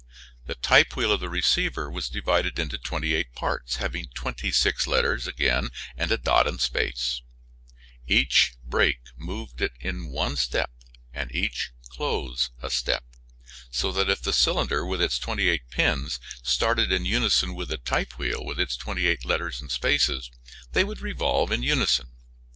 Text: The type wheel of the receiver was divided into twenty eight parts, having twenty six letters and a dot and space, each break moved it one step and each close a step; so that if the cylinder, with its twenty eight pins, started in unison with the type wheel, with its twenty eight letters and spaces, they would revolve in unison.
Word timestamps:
The 0.47 0.55
type 0.55 0.95
wheel 0.95 1.11
of 1.11 1.19
the 1.19 1.29
receiver 1.29 1.87
was 1.87 2.09
divided 2.09 2.57
into 2.57 2.79
twenty 2.79 3.13
eight 3.13 3.33
parts, 3.35 3.75
having 3.75 4.07
twenty 4.15 4.49
six 4.51 4.87
letters 4.87 5.29
and 5.37 6.11
a 6.11 6.17
dot 6.17 6.47
and 6.47 6.59
space, 6.59 7.21
each 8.07 8.55
break 8.63 8.97
moved 9.15 9.61
it 9.61 9.73
one 9.79 10.37
step 10.37 10.71
and 11.13 11.31
each 11.31 11.69
close 11.89 12.49
a 12.63 12.71
step; 12.71 13.03
so 13.69 13.91
that 13.91 14.09
if 14.09 14.23
the 14.23 14.33
cylinder, 14.33 14.83
with 14.83 15.03
its 15.03 15.19
twenty 15.19 15.49
eight 15.49 15.69
pins, 15.69 16.19
started 16.41 16.91
in 16.91 17.05
unison 17.05 17.53
with 17.53 17.67
the 17.69 17.77
type 17.77 18.17
wheel, 18.17 18.43
with 18.43 18.59
its 18.59 18.75
twenty 18.75 19.05
eight 19.05 19.23
letters 19.23 19.61
and 19.61 19.71
spaces, 19.71 20.31
they 20.71 20.83
would 20.83 21.01
revolve 21.01 21.51
in 21.51 21.61
unison. 21.61 22.07